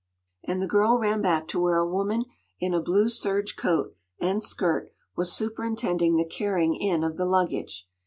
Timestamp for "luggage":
7.25-7.87